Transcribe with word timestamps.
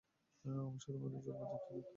অবশ্যই 0.63 0.93
তোমাদের 0.95 1.21
জবাব 1.25 1.49
যথার্থ। 1.53 1.87